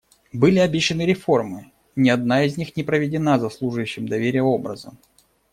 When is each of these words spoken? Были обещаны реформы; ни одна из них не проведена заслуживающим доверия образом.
Были 0.33 0.57
обещаны 0.57 1.03
реформы; 1.05 1.71
ни 1.95 2.09
одна 2.09 2.43
из 2.43 2.57
них 2.57 2.75
не 2.75 2.81
проведена 2.83 3.37
заслуживающим 3.37 4.07
доверия 4.07 4.41
образом. 4.41 4.97